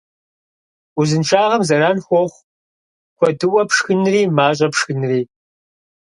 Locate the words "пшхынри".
3.69-4.21, 4.73-5.21